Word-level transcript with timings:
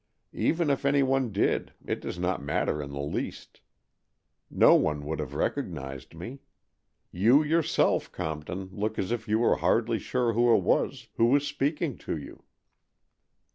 Even 0.33 0.71
if 0.71 0.83
any 0.83 1.03
one 1.03 1.31
did, 1.31 1.73
it 1.85 2.01
does 2.01 2.17
not 2.17 2.41
matter 2.41 2.81
in 2.81 2.89
the 2.91 2.99
least. 2.99 3.61
No 4.49 4.73
one 4.73 5.05
would 5.05 5.19
have 5.19 5.35
recognized 5.35 6.15
me. 6.15 6.39
You 7.11 7.43
yourself, 7.43 8.11
Compton, 8.11 8.69
look 8.73 8.97
as 8.97 9.11
if 9.11 9.27
you 9.27 9.37
were 9.37 9.57
hardly 9.57 9.99
sure 9.99 10.33
who 10.33 10.55
it 10.55 10.63
was 10.63 11.09
who 11.17 11.27
was 11.27 11.45
speaking 11.45 11.99
to 11.99 12.17
you." 12.17 12.41